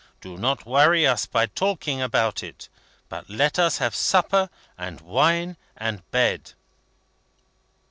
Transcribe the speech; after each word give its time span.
Do 0.19 0.35
not 0.35 0.65
worry 0.65 1.05
us 1.05 1.27
by 1.27 1.45
talking 1.45 2.01
about 2.01 2.41
it, 2.41 2.69
but 3.07 3.29
let 3.29 3.59
us 3.59 3.77
have 3.77 3.93
supper, 3.93 4.49
and 4.75 4.99
wine, 4.99 5.57
and 5.77 6.09
bed." 6.09 6.53